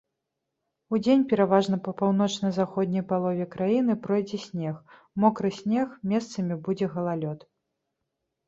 [0.97, 4.75] Удзень пераважна па паўночна-заходняй палове краіны пройдзе снег,
[5.25, 7.39] мокры снег, месцамі будзе галалёд.